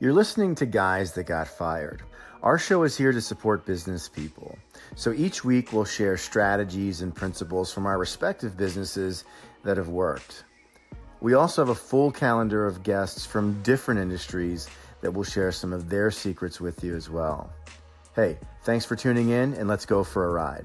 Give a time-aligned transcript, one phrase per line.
[0.00, 2.02] You're listening to Guys That Got Fired.
[2.42, 4.56] Our show is here to support business people.
[4.96, 9.24] So each week we'll share strategies and principles from our respective businesses
[9.62, 10.44] that have worked.
[11.20, 14.70] We also have a full calendar of guests from different industries
[15.02, 17.52] that will share some of their secrets with you as well.
[18.16, 20.64] Hey, thanks for tuning in and let's go for a ride.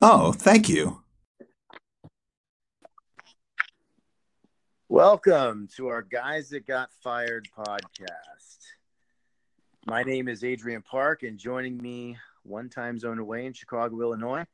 [0.00, 1.01] Oh, thank you.
[4.92, 8.58] Welcome to our Guys That Got Fired podcast.
[9.86, 14.44] My name is Adrian Park, and joining me one time zone away in Chicago, Illinois,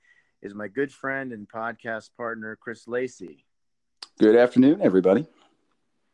[0.41, 3.47] is my good friend and podcast partner, Chris Lacey.
[4.21, 5.27] Good afternoon, everybody.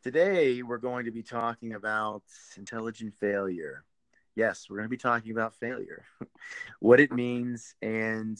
[0.01, 2.23] Today, we're going to be talking about
[2.57, 3.83] intelligent failure.
[4.35, 6.03] Yes, we're going to be talking about failure,
[6.79, 8.39] what it means, and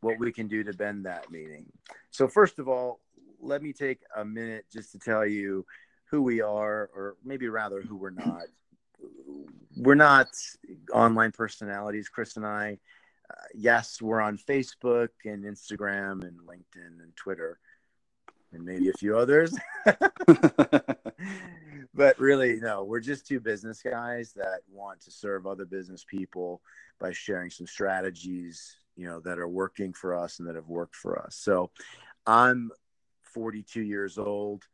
[0.00, 1.66] what we can do to bend that meaning.
[2.12, 3.00] So, first of all,
[3.40, 5.64] let me take a minute just to tell you
[6.10, 8.42] who we are, or maybe rather who we're not.
[9.76, 10.28] We're not
[10.92, 12.78] online personalities, Chris and I.
[13.30, 17.58] Uh, yes, we're on Facebook and Instagram and LinkedIn and Twitter
[18.54, 19.56] and maybe a few others.
[21.94, 26.62] but really, no, we're just two business guys that want to serve other business people
[27.00, 30.96] by sharing some strategies, you know, that are working for us and that have worked
[30.96, 31.36] for us.
[31.36, 31.70] So
[32.26, 32.70] I'm
[33.34, 34.64] 42 years old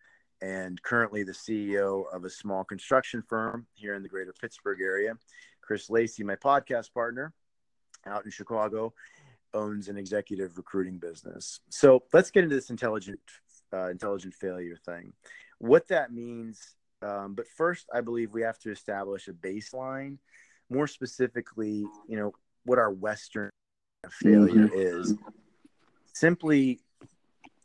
[0.42, 5.14] and currently the CEO of a small construction firm here in the greater Pittsburgh area.
[5.60, 7.32] Chris Lacey, my podcast partner
[8.06, 8.94] out in Chicago,
[9.52, 11.60] owns an executive recruiting business.
[11.68, 13.20] So let's get into this intelligent,
[13.72, 15.12] uh, intelligent failure thing.
[15.58, 20.18] What that means, um, but first, I believe we have to establish a baseline.
[20.70, 22.32] More specifically, you know,
[22.64, 23.50] what our Western
[24.08, 25.00] failure mm-hmm.
[25.00, 25.14] is.
[26.14, 26.80] Simply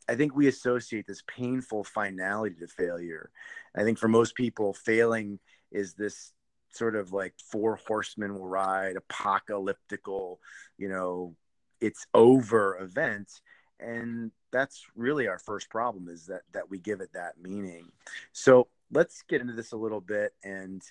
[0.07, 3.31] I think we associate this painful finality to failure.
[3.75, 5.39] I think for most people, failing
[5.71, 6.33] is this
[6.69, 10.37] sort of like four horsemen will ride, apocalyptical,
[10.77, 11.35] you know,
[11.81, 13.31] it's over event.
[13.79, 17.91] And that's really our first problem is that that we give it that meaning.
[18.31, 20.81] So let's get into this a little bit and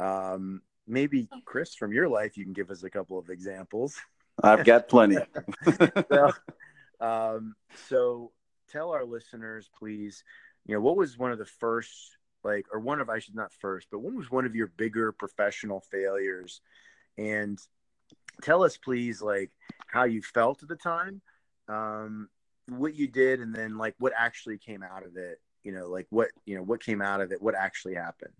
[0.00, 3.96] um, maybe Chris from your life, you can give us a couple of examples.
[4.42, 5.18] I've got plenty.
[6.10, 6.32] so,
[7.00, 7.54] um,
[7.88, 8.32] so
[8.70, 10.24] tell our listeners, please,
[10.66, 13.52] you know, what was one of the first, like, or one of, I should not
[13.52, 16.60] first, but what was one of your bigger professional failures?
[17.16, 17.58] And
[18.42, 19.50] tell us, please, like,
[19.86, 21.20] how you felt at the time,
[21.68, 22.28] um,
[22.66, 26.06] what you did, and then, like, what actually came out of it, you know, like,
[26.10, 28.32] what, you know, what came out of it, what actually happened.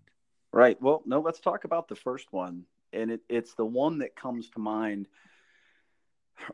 [0.51, 0.81] Right.
[0.81, 2.63] Well, no, let's talk about the first one.
[2.93, 5.07] And it, it's the one that comes to mind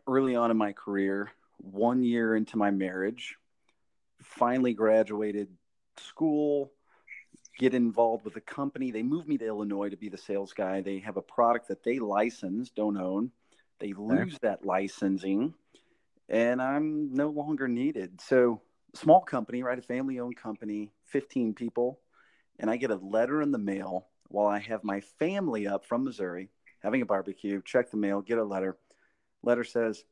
[0.08, 3.36] early on in my career, one year into my marriage
[4.22, 5.50] finally graduated
[5.98, 6.72] school,
[7.59, 8.92] get involved with a company.
[8.92, 10.82] They moved me to Illinois to be the sales guy.
[10.82, 13.32] They have a product that they license, don't own.
[13.80, 15.56] They lose that licensing,
[16.30, 18.22] and I'm no longer needed.
[18.22, 18.62] So,
[18.94, 19.80] small company, right?
[19.80, 22.00] A family owned company, 15 people.
[22.59, 26.03] And I get a letter in the mail while I have my family up from
[26.03, 26.50] Missouri
[26.82, 27.62] having a barbecue.
[27.64, 28.78] Check the mail, get a letter.
[29.44, 30.03] Letter says,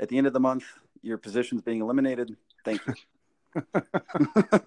[0.00, 0.64] at the end of the month,
[1.02, 2.36] your position's being eliminated.
[2.64, 2.94] Thank you.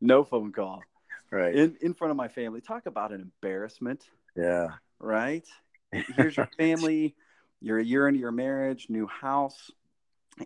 [0.00, 0.82] no phone call.
[1.30, 1.54] Right.
[1.54, 2.60] In in front of my family.
[2.60, 4.04] Talk about an embarrassment.
[4.36, 4.68] Yeah.
[4.98, 5.46] Right?
[6.16, 7.14] Here's your family.
[7.60, 9.70] You're a year into your marriage, new house,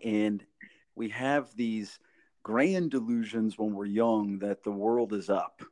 [0.05, 0.45] and
[0.95, 1.99] we have these
[2.43, 5.63] grand delusions when we're young that the world is up.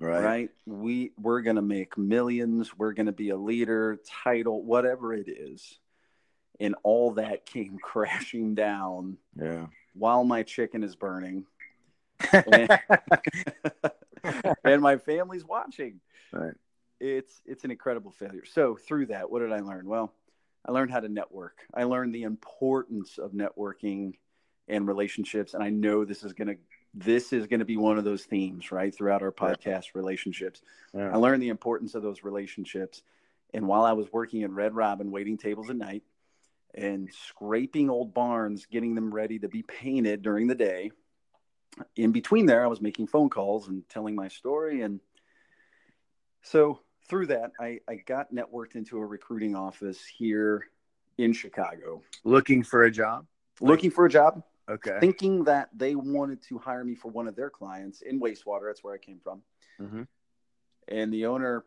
[0.00, 0.22] Right.
[0.22, 0.50] Right?
[0.66, 5.28] We we're going to make millions, we're going to be a leader, title, whatever it
[5.28, 5.78] is.
[6.58, 9.18] And all that came crashing down.
[9.36, 11.46] Yeah while my chicken is burning
[12.32, 12.78] and,
[14.64, 16.00] and my family's watching.
[16.32, 16.54] Right.
[17.00, 18.44] It's it's an incredible failure.
[18.44, 19.86] So through that, what did I learn?
[19.86, 20.12] Well,
[20.66, 21.58] I learned how to network.
[21.72, 24.14] I learned the importance of networking
[24.68, 26.56] and relationships, and I know this is gonna
[26.94, 29.90] this is going to be one of those themes right throughout our podcast yeah.
[29.94, 30.60] relationships
[30.92, 31.10] yeah.
[31.12, 33.02] i learned the importance of those relationships
[33.54, 36.02] and while i was working at red robin waiting tables at night
[36.74, 40.90] and scraping old barns, getting them ready to be painted during the day.
[41.96, 44.82] In between there, I was making phone calls and telling my story.
[44.82, 45.00] And
[46.42, 50.68] so through that, I, I got networked into a recruiting office here
[51.18, 52.02] in Chicago.
[52.24, 53.26] Looking for a job?
[53.60, 54.42] Looking for a job.
[54.68, 54.98] Okay.
[55.00, 58.68] Thinking that they wanted to hire me for one of their clients in wastewater.
[58.68, 59.42] That's where I came from.
[59.80, 60.02] Mm-hmm.
[60.88, 61.64] And the owner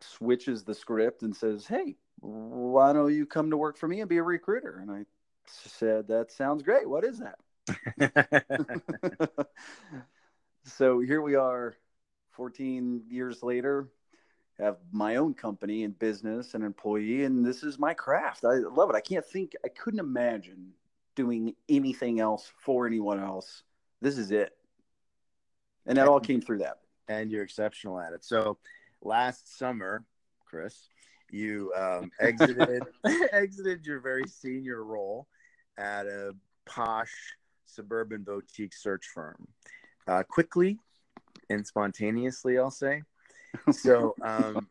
[0.00, 4.08] switches the script and says, Hey, why don't you come to work for me and
[4.08, 4.78] be a recruiter?
[4.80, 5.04] And I
[5.46, 6.88] said, that sounds great.
[6.88, 7.38] What is that?
[10.64, 11.76] so here we are
[12.32, 13.88] 14 years later
[14.58, 18.88] have my own company and business and employee and this is my craft i love
[18.88, 20.72] it i can't think i couldn't imagine
[21.14, 23.62] doing anything else for anyone else
[24.00, 24.56] this is it
[25.86, 26.78] and that all came through that
[27.08, 28.58] and you're exceptional at it so
[29.02, 30.04] last summer
[30.44, 30.88] chris
[31.30, 32.82] you um, exited
[33.32, 35.26] exited your very senior role
[35.78, 36.32] at a
[36.66, 37.12] posh
[37.64, 39.46] suburban boutique search firm.
[40.06, 40.78] Uh, quickly
[41.50, 43.02] and spontaneously i'll say.
[43.72, 44.68] So um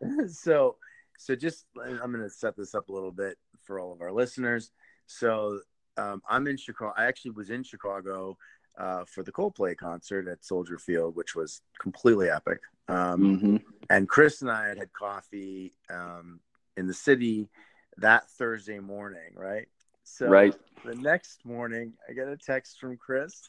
[0.28, 0.76] so
[1.18, 4.12] so just i'm going to set this up a little bit for all of our
[4.12, 4.72] listeners.
[5.06, 5.60] So
[5.96, 8.36] um, i'm in chicago i actually was in chicago
[8.78, 13.56] uh, for the coldplay concert at soldier field which was completely epic um, mm-hmm.
[13.90, 16.40] and chris and i had had coffee um,
[16.76, 17.48] in the city
[17.96, 19.66] that thursday morning right
[20.04, 20.54] so right.
[20.84, 23.48] the next morning i get a text from chris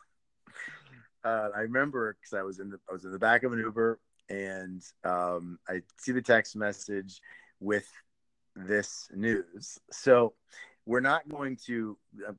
[1.24, 3.60] uh, I remember because I was in the I was in the back of an
[3.60, 4.00] Uber
[4.30, 7.22] and um, I see the text message
[7.60, 7.88] with
[8.56, 9.80] this news.
[9.92, 10.34] So
[10.86, 11.98] we're not going to
[12.28, 12.34] uh,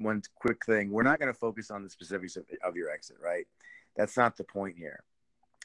[0.00, 0.90] one quick thing.
[0.90, 3.46] We're not going to focus on the specifics of, of your exit, right?
[3.96, 5.02] That's not the point here,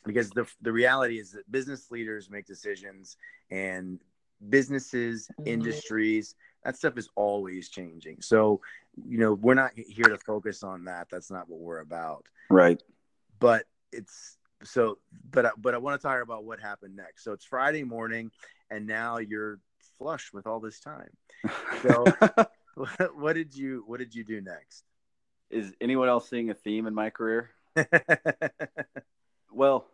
[0.05, 3.17] because the the reality is that business leaders make decisions
[3.51, 3.99] and
[4.49, 5.47] businesses, mm-hmm.
[5.47, 8.21] industries, that stuff is always changing.
[8.21, 8.61] So,
[9.07, 11.07] you know, we're not here to focus on that.
[11.11, 12.25] That's not what we're about.
[12.49, 12.81] Right.
[13.39, 14.97] But it's so
[15.31, 17.23] but but I want to talk about what happened next.
[17.23, 18.31] So it's Friday morning
[18.71, 19.59] and now you're
[19.97, 21.09] flush with all this time.
[21.81, 22.05] So
[23.15, 24.83] what, did you what did you do next?
[25.49, 27.51] Is anyone else seeing a theme in my career?
[29.51, 29.87] well,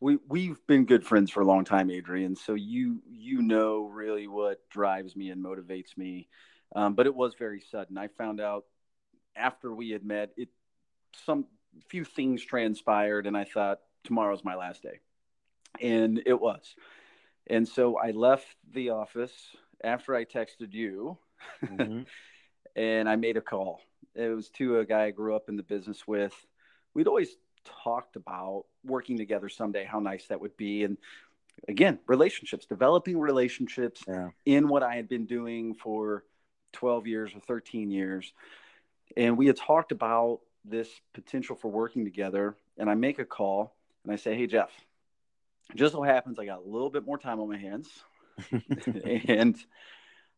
[0.00, 2.36] we we've been good friends for a long time, Adrian.
[2.36, 6.28] So you you know really what drives me and motivates me.
[6.74, 7.98] Um, but it was very sudden.
[7.98, 8.64] I found out
[9.36, 10.30] after we had met.
[10.36, 10.48] It
[11.26, 11.46] some
[11.88, 15.00] few things transpired, and I thought tomorrow's my last day,
[15.80, 16.74] and it was.
[17.46, 19.32] And so I left the office
[19.82, 21.18] after I texted you,
[21.64, 22.02] mm-hmm.
[22.76, 23.80] and I made a call.
[24.14, 26.34] It was to a guy I grew up in the business with.
[26.94, 27.36] We'd always
[27.84, 30.84] talked about working together someday, how nice that would be.
[30.84, 30.96] And
[31.68, 34.28] again, relationships, developing relationships yeah.
[34.44, 36.24] in what I had been doing for
[36.72, 38.32] 12 years or 13 years.
[39.16, 42.56] And we had talked about this potential for working together.
[42.76, 44.70] And I make a call and I say, Hey, Jeff,
[45.74, 47.88] just so happens I got a little bit more time on my hands.
[49.28, 49.56] and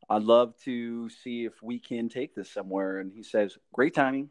[0.08, 2.98] I'd love to see if we can take this somewhere.
[2.98, 4.30] And he says, Great timing.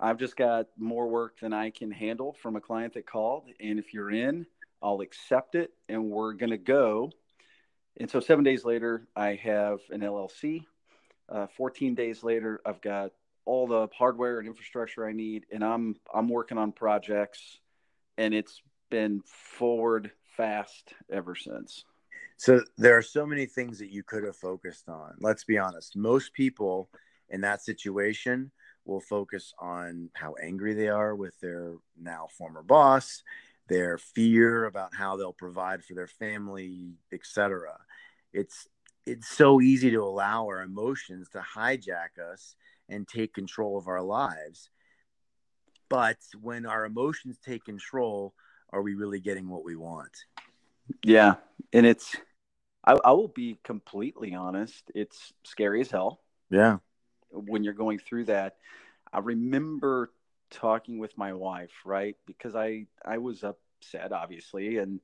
[0.00, 3.50] I've just got more work than I can handle from a client that called.
[3.58, 4.46] And if you're in,
[4.80, 7.10] I'll accept it and we're going to go.
[7.98, 10.64] And so, seven days later, I have an LLC.
[11.28, 13.10] Uh, 14 days later, I've got
[13.44, 17.58] all the hardware and infrastructure I need, and I'm I'm working on projects,
[18.16, 21.84] and it's been forward fast ever since.
[22.38, 25.14] So there are so many things that you could have focused on.
[25.18, 25.96] Let's be honest.
[25.96, 26.88] Most people
[27.28, 28.52] in that situation
[28.84, 33.22] will focus on how angry they are with their now former boss,
[33.68, 37.76] their fear about how they'll provide for their family, etc.
[38.32, 38.68] It's
[39.04, 42.54] it's so easy to allow our emotions to hijack us
[42.88, 44.70] and take control of our lives.
[45.88, 48.34] But when our emotions take control,
[48.70, 50.12] are we really getting what we want?
[51.02, 51.36] Yeah.
[51.72, 52.16] And it's,
[52.88, 56.20] I, I will be completely honest, it's scary as hell.
[56.50, 56.78] Yeah.
[57.30, 58.56] When you're going through that.
[59.12, 60.10] I remember
[60.50, 62.16] talking with my wife, right?
[62.26, 65.00] Because I, I was upset, obviously, and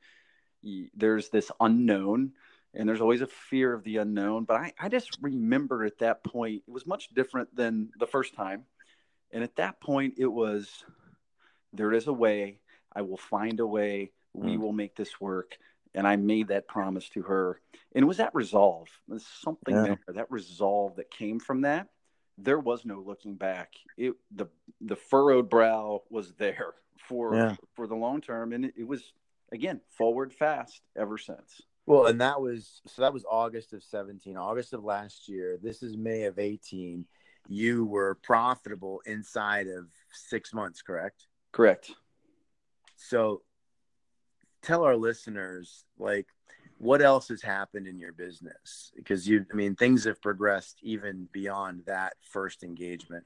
[0.95, 2.33] there's this unknown
[2.73, 4.45] and there's always a fear of the unknown.
[4.45, 8.35] But I, I just remember at that point, it was much different than the first
[8.35, 8.65] time.
[9.31, 10.85] And at that point, it was
[11.73, 12.61] there is a way.
[12.95, 14.13] I will find a way.
[14.33, 14.61] We mm.
[14.61, 15.59] will make this work.
[15.95, 17.61] And I made that promise to her.
[17.95, 18.89] And it was that resolve.
[19.07, 19.83] There's something yeah.
[19.83, 21.89] there, that resolve that came from that.
[22.37, 23.75] There was no looking back.
[23.97, 24.47] It the
[24.81, 26.75] the furrowed brow was there
[27.09, 27.57] for yeah.
[27.75, 29.13] for the long term, and it, it was
[29.53, 31.63] again forward fast ever since.
[31.87, 35.59] Well, and that was so that was August of 17, August of last year.
[35.63, 37.05] This is May of 18.
[37.47, 41.27] You were profitable inside of six months, correct?
[41.53, 41.93] Correct.
[42.97, 43.43] So
[44.65, 46.27] tell our listeners, like,
[46.79, 48.93] what else has happened in your business?
[48.97, 53.25] Because you, I mean, things have progressed even beyond that first engagement.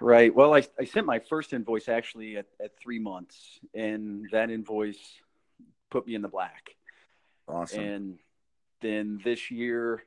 [0.00, 0.34] Right.
[0.34, 4.98] Well, I, I sent my first invoice actually at, at three months, and that invoice
[5.90, 6.74] put me in the black
[7.48, 7.80] Awesome.
[7.80, 8.18] And
[8.80, 10.02] then this year,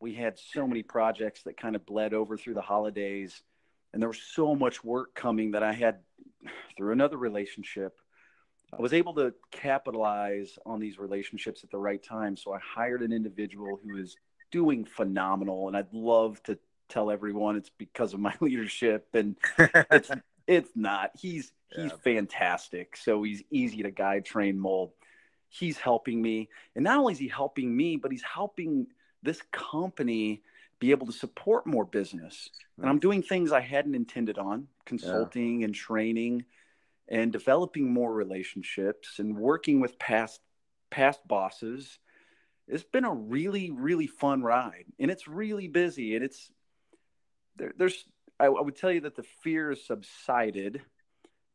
[0.00, 3.42] we had so many projects that kind of bled over through the holidays,
[3.92, 5.98] and there was so much work coming that I had
[6.76, 7.98] through another relationship.
[8.72, 12.36] I was able to capitalize on these relationships at the right time.
[12.36, 14.16] So I hired an individual who is
[14.50, 16.58] doing phenomenal, and I'd love to
[16.88, 20.10] tell everyone it's because of my leadership, and it's
[20.46, 21.10] it's not.
[21.18, 21.96] He's he's yeah.
[22.02, 22.96] fantastic.
[22.96, 24.92] So he's easy to guide, train, mold.
[25.48, 28.86] He's helping me, and not only is he helping me, but he's helping
[29.22, 30.42] this company
[30.78, 32.48] be able to support more business.
[32.78, 35.66] And I'm doing things I hadn't intended on, consulting yeah.
[35.66, 36.44] and training
[37.10, 40.40] and developing more relationships and working with past
[40.90, 41.98] past bosses.
[42.68, 46.50] It's been a really really fun ride and it's really busy and it's
[47.56, 48.04] there, there's
[48.38, 50.82] I, I would tell you that the fear has subsided,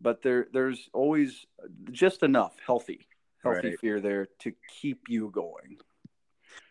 [0.02, 1.46] but there there's always
[1.92, 3.08] just enough healthy
[3.46, 3.80] healthy right.
[3.80, 5.78] fear there to keep you going.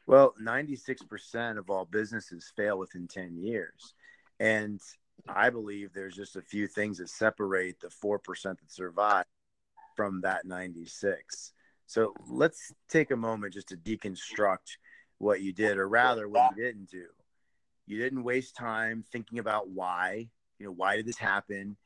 [0.07, 3.95] Well, 96% of all businesses fail within 10 years.
[4.39, 4.81] And
[5.29, 9.25] I believe there's just a few things that separate the 4% that survive
[9.97, 11.53] from that 96.
[11.87, 14.77] So let's take a moment just to deconstruct
[15.19, 17.07] what you did, or rather, what you didn't do.
[17.87, 20.29] You didn't waste time thinking about why,
[20.59, 21.77] you know, why did this happen?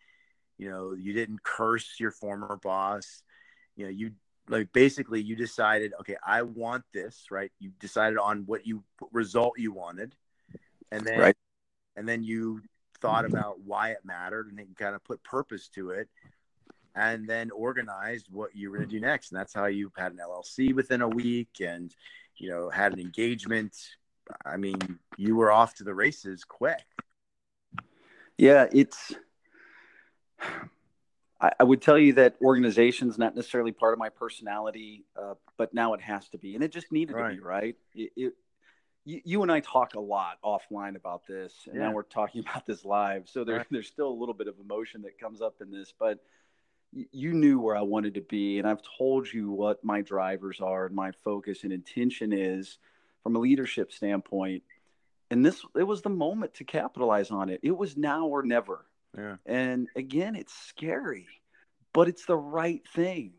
[0.57, 3.23] You know, you didn't curse your former boss.
[3.77, 4.13] You know, you
[4.49, 8.83] like basically you decided okay i want this right you decided on what you
[9.13, 10.15] result you wanted
[10.91, 11.37] and then right.
[11.97, 12.63] and then you
[13.01, 16.09] thought about why it mattered and then kind of put purpose to it
[16.95, 20.13] and then organized what you were going to do next and that's how you had
[20.13, 21.95] an llc within a week and
[22.37, 23.75] you know had an engagement
[24.45, 24.79] i mean
[25.17, 26.85] you were off to the races quick
[28.37, 29.15] yeah it's
[31.41, 35.73] I, I would tell you that organization's not necessarily part of my personality, uh, but
[35.73, 37.31] now it has to be, and it just needed right.
[37.31, 37.77] to be, right?
[37.95, 38.33] It, it,
[39.09, 41.85] you, you, and I talk a lot offline about this, and yeah.
[41.85, 43.27] now we're talking about this live.
[43.27, 43.67] So there, right.
[43.71, 46.19] there's still a little bit of emotion that comes up in this, but
[46.93, 50.87] you knew where I wanted to be, and I've told you what my drivers are
[50.87, 52.79] and my focus and intention is
[53.23, 54.63] from a leadership standpoint.
[55.31, 57.61] And this, it was the moment to capitalize on it.
[57.63, 58.85] It was now or never.
[59.17, 59.37] Yeah.
[59.47, 61.27] And again, it's scary,
[61.95, 63.33] but it's the right thing.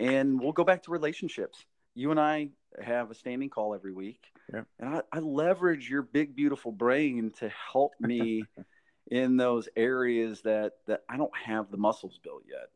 [0.00, 1.64] And we'll go back to relationships.
[1.94, 2.50] You and I
[2.80, 4.24] have a standing call every week.
[4.52, 4.62] Yeah.
[4.78, 8.44] And I, I leverage your big, beautiful brain to help me
[9.10, 12.68] in those areas that, that I don't have the muscles built yet.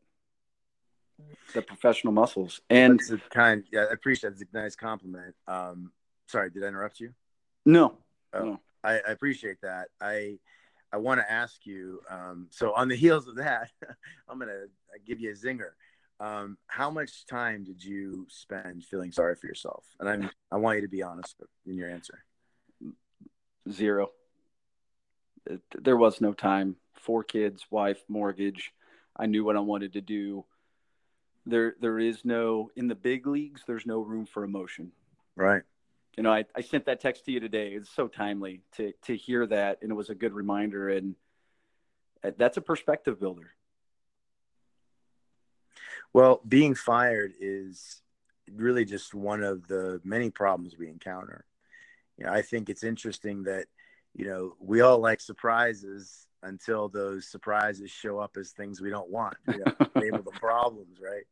[1.53, 2.61] The professional muscles.
[2.69, 2.99] And
[3.29, 4.41] kind, yeah, I appreciate it.
[4.41, 5.35] It's a nice compliment.
[5.47, 5.91] Um,
[6.27, 7.13] sorry, did I interrupt you?
[7.65, 7.97] No.
[8.33, 8.59] Oh, no.
[8.83, 9.89] I, I appreciate that.
[10.01, 10.37] I,
[10.91, 12.01] I want to ask you.
[12.09, 13.71] Um, so on the heels of that,
[14.29, 14.65] I'm gonna
[15.05, 15.71] give you a zinger.
[16.23, 19.83] Um, how much time did you spend feeling sorry for yourself?
[19.99, 22.23] And I'm I want you to be honest in your answer.
[23.69, 24.11] Zero.
[25.45, 26.77] It, there was no time.
[26.93, 28.71] Four kids, wife, mortgage.
[29.17, 30.45] I knew what I wanted to do.
[31.45, 33.63] There, there is no in the big leagues.
[33.67, 34.93] There's no room for emotion.
[35.35, 35.63] Right
[36.15, 37.69] you know, I, I sent that text to you today.
[37.69, 40.89] It's so timely to to hear that, and it was a good reminder.
[40.89, 41.15] And
[42.23, 43.51] uh, that's a perspective builder.
[46.13, 48.01] Well, being fired is
[48.51, 51.45] really just one of the many problems we encounter.
[52.17, 53.65] You know, I think it's interesting that
[54.13, 59.09] you know we all like surprises until those surprises show up as things we don't
[59.09, 59.35] want.
[59.47, 61.25] You know, label the problems, right?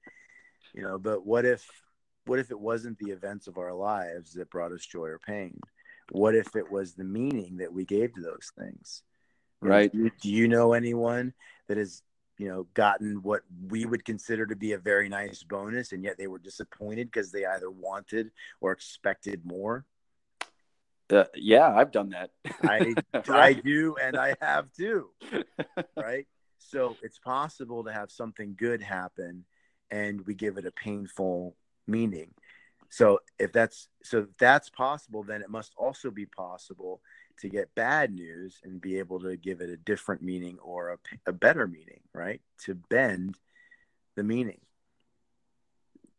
[0.73, 1.67] You know, but what if
[2.25, 5.59] what if it wasn't the events of our lives that brought us joy or pain?
[6.11, 9.03] What if it was the meaning that we gave to those things?
[9.61, 9.91] Right.
[9.91, 11.33] Do you, do you know anyone
[11.67, 12.01] that has,
[12.41, 16.17] you know, gotten what we would consider to be a very nice bonus and yet
[16.17, 18.31] they were disappointed because they either wanted
[18.61, 19.85] or expected more?
[21.11, 22.31] Uh, yeah, I've done that.
[22.63, 22.95] I
[23.29, 25.09] I do, and I have too.
[25.95, 26.25] Right.
[26.57, 29.45] So it's possible to have something good happen,
[29.91, 31.55] and we give it a painful
[31.85, 32.33] meaning.
[32.91, 37.01] So if that's so if that's possible, then it must also be possible
[37.39, 40.97] to get bad news and be able to give it a different meaning or a,
[41.25, 42.41] a better meaning, right?
[42.65, 43.39] To bend
[44.15, 44.59] the meaning.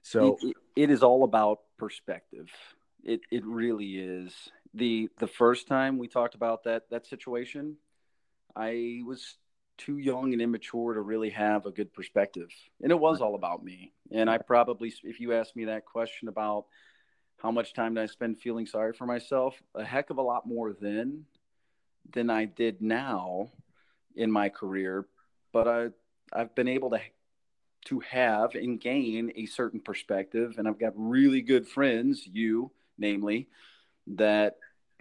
[0.00, 2.48] So it, it is all about perspective.
[3.04, 4.34] It it really is.
[4.72, 7.76] The the first time we talked about that that situation,
[8.56, 9.36] I was
[9.78, 12.48] too young and immature to really have a good perspective.
[12.82, 13.92] And it was all about me.
[14.10, 16.66] And I probably, if you asked me that question about
[17.38, 20.46] how much time did I spend feeling sorry for myself, a heck of a lot
[20.46, 21.24] more then
[22.12, 23.50] than I did now
[24.14, 25.06] in my career.
[25.52, 25.88] But I,
[26.32, 27.00] I've been able to
[27.86, 33.48] to have and gain a certain perspective, and I've got really good friends, you namely,
[34.06, 34.56] that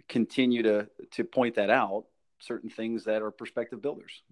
[0.08, 2.06] continue to to point that out
[2.42, 4.22] certain things that are prospective builders.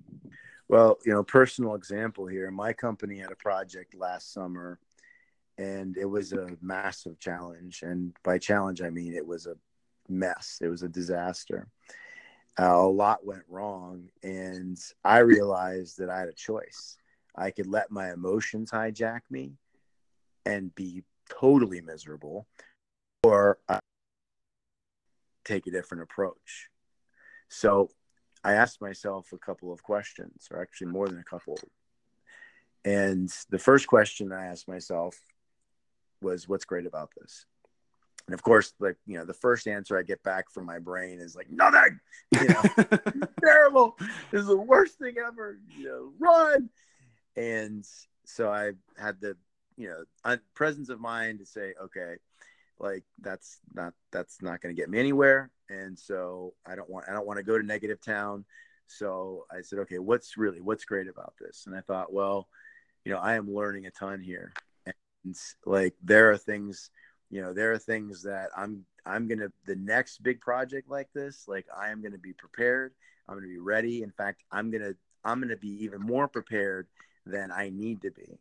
[0.68, 4.78] Well you know personal example here my company had a project last summer
[5.58, 7.82] and it was a massive challenge.
[7.82, 9.54] And by challenge i mean it was a
[10.08, 10.58] mess.
[10.60, 11.68] It was a disaster.
[12.58, 16.98] Uh, a lot went wrong and i realized that i had a choice.
[17.36, 19.52] I could let my emotions hijack me
[20.44, 22.46] and be totally miserable
[23.22, 23.78] or I
[25.44, 26.68] take a different approach.
[27.48, 27.90] So
[28.44, 31.58] i asked myself a couple of questions or actually more than a couple
[32.84, 35.18] and the first question i asked myself
[36.22, 37.46] was what's great about this
[38.30, 41.18] and of course, like you know, the first answer I get back from my brain
[41.18, 41.98] is like nothing.
[42.30, 42.62] You know,
[43.44, 43.96] terrible.
[44.30, 45.58] This is the worst thing ever.
[45.76, 46.70] You know, run.
[47.36, 47.84] And
[48.26, 49.36] so I had the
[49.76, 52.18] you know presence of mind to say, okay,
[52.80, 55.50] like that's not that's not going to get me anywhere.
[55.68, 58.44] And so I don't want I don't want to go to negative town.
[58.86, 61.64] So I said, okay, what's really what's great about this?
[61.66, 62.48] And I thought, well,
[63.04, 64.52] you know, I am learning a ton here,
[64.86, 66.90] and like there are things
[67.30, 71.44] you know there are things that i'm i'm gonna the next big project like this
[71.46, 72.92] like i am gonna be prepared
[73.28, 74.92] i'm gonna be ready in fact i'm gonna
[75.24, 76.88] i'm gonna be even more prepared
[77.24, 78.38] than i need to be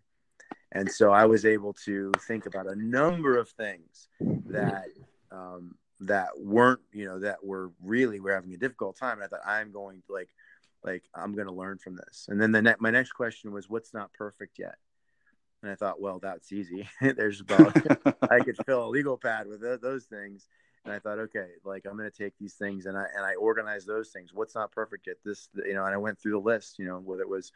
[0.71, 4.07] and so i was able to think about a number of things
[4.45, 4.85] that
[5.31, 9.27] um, that weren't you know that were really we're having a difficult time and i
[9.27, 10.29] thought i'm going to like
[10.83, 13.69] like i'm going to learn from this and then the ne- my next question was
[13.69, 14.75] what's not perfect yet
[15.61, 16.87] and I thought, well, that's easy.
[17.01, 17.75] There's about
[18.31, 20.47] I could fill a legal pad with those things.
[20.85, 23.35] And I thought, okay, like I'm going to take these things and I and I
[23.35, 24.31] organized those things.
[24.33, 25.17] What's not perfect yet?
[25.25, 26.79] This, you know, and I went through the list.
[26.79, 27.51] You know, whether it was,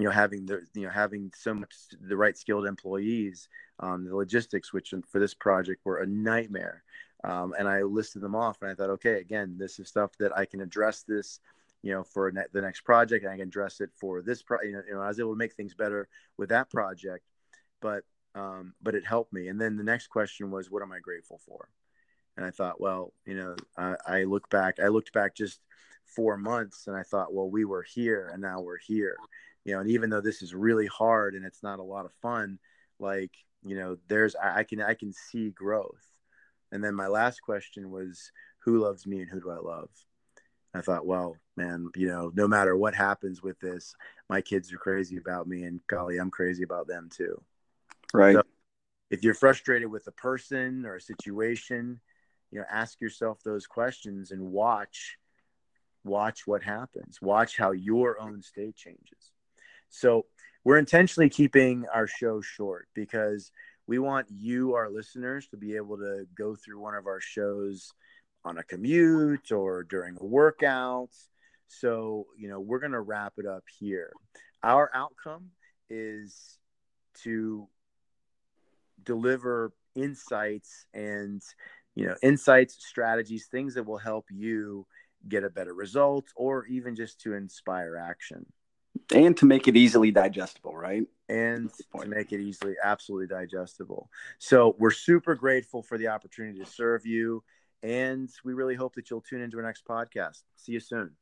[0.00, 3.48] you know, having the you know having so much the right skilled employees,
[3.80, 6.82] um, the logistics, which for this project were a nightmare.
[7.22, 10.36] Um, and I listed them off, and I thought, okay, again, this is stuff that
[10.36, 11.40] I can address this
[11.82, 14.42] you know, for ne- the next project, I can address it for this.
[14.42, 17.24] Pro- you, know, you know, I was able to make things better with that project,
[17.80, 19.48] but um, but it helped me.
[19.48, 21.68] And then the next question was, what am I grateful for?
[22.36, 24.78] And I thought, well, you know, I, I look back.
[24.78, 25.60] I looked back just
[26.04, 29.16] four months, and I thought, well, we were here, and now we're here.
[29.64, 32.12] You know, and even though this is really hard and it's not a lot of
[32.22, 32.58] fun,
[32.98, 36.04] like you know, there's I, can I can see growth.
[36.72, 39.90] And then my last question was, who loves me and who do I love?
[40.72, 43.94] I thought, well, man, you know, no matter what happens with this,
[44.28, 47.42] my kids are crazy about me, and golly, I'm crazy about them too.
[48.14, 48.36] Right.
[48.36, 48.42] So
[49.10, 52.00] if you're frustrated with a person or a situation,
[52.52, 55.18] you know, ask yourself those questions and watch,
[56.04, 57.20] watch what happens.
[57.20, 59.32] Watch how your own state changes.
[59.90, 60.26] So
[60.64, 63.50] we're intentionally keeping our show short because
[63.86, 67.92] we want you, our listeners, to be able to go through one of our shows
[68.44, 71.10] on a commute or during a workout.
[71.68, 74.12] So, you know, we're going to wrap it up here.
[74.62, 75.50] Our outcome
[75.88, 76.58] is
[77.22, 77.68] to
[79.02, 81.42] deliver insights and,
[81.94, 84.86] you know, insights, strategies, things that will help you
[85.28, 88.46] get a better result or even just to inspire action.
[89.12, 91.04] And to make it easily digestible, right?
[91.28, 94.08] And to make it easily, absolutely digestible.
[94.38, 97.42] So we're super grateful for the opportunity to serve you
[97.82, 100.42] and we really hope that you'll tune into our next podcast.
[100.56, 101.12] See you soon.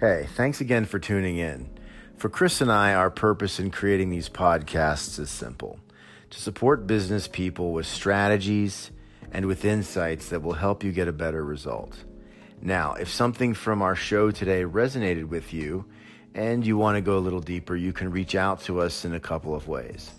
[0.00, 1.70] Hey, thanks again for tuning in.
[2.16, 5.78] For Chris and I, our purpose in creating these podcasts is simple
[6.30, 8.90] to support business people with strategies
[9.34, 12.04] and with insights that will help you get a better result.
[12.62, 15.84] Now, if something from our show today resonated with you,
[16.34, 19.14] and you want to go a little deeper, you can reach out to us in
[19.14, 20.10] a couple of ways.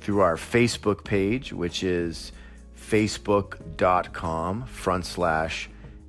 [0.00, 2.32] Through our Facebook page, which is
[2.76, 5.68] facebook.com front slash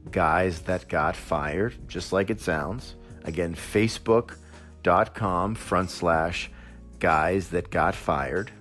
[0.10, 2.96] guys that got fired, just like it sounds.
[3.26, 6.50] Again, facebook.com front slash
[7.00, 8.52] guys that got fired.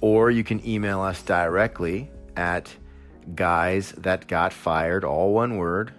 [0.00, 2.74] Or you can email us directly at
[3.34, 5.92] guys that got fired, all one word,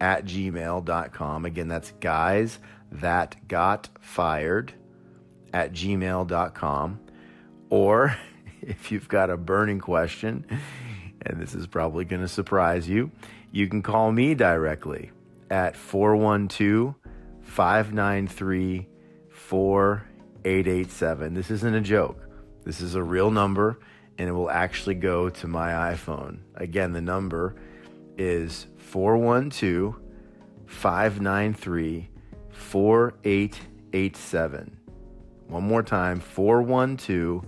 [0.00, 1.44] at gmail.com.
[1.46, 2.58] Again, that's guys
[2.92, 4.74] that got fired
[5.52, 7.00] at gmail.com.
[7.70, 8.16] Or
[8.60, 10.44] if you've got a burning question,
[11.22, 13.10] and this is probably going to surprise you,
[13.50, 15.10] you can call me directly
[15.50, 16.94] at 412
[17.40, 18.86] 593
[19.30, 21.34] 4887.
[21.34, 22.28] This isn't a joke.
[22.64, 23.78] This is a real number,
[24.18, 26.40] and it will actually go to my iPhone.
[26.56, 27.54] Again, the number
[28.18, 29.98] is 412
[30.66, 32.10] 593
[32.50, 34.76] 4887.
[35.46, 37.46] One more time 412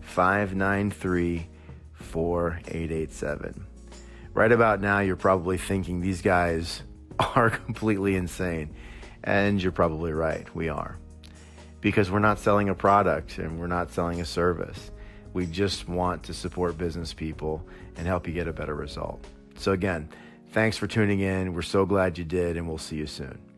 [0.00, 1.48] 593
[1.94, 3.66] 4887.
[4.32, 6.82] Right about now, you're probably thinking these guys
[7.18, 8.74] are completely insane.
[9.24, 10.46] And you're probably right.
[10.54, 10.96] We are.
[11.80, 14.92] Because we're not selling a product and we're not selling a service.
[15.32, 17.64] We just want to support business people
[17.96, 19.24] and help you get a better result.
[19.56, 20.08] So, again,
[20.52, 21.54] thanks for tuning in.
[21.54, 23.49] We're so glad you did, and we'll see you soon.